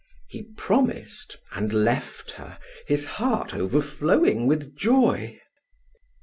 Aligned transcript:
He 0.29 0.41
promised 0.57 1.37
and 1.53 1.71
left 1.71 2.31
her, 2.31 2.57
his 2.87 3.05
heart 3.05 3.53
overflowing 3.53 4.47
with 4.47 4.75
joy. 4.75 5.39